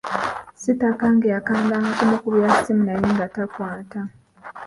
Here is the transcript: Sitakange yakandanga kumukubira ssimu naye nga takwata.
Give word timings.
Sitakange 0.61 1.27
yakandanga 1.35 1.89
kumukubira 1.97 2.47
ssimu 2.55 2.83
naye 2.87 3.05
nga 3.13 3.25
takwata. 3.35 3.99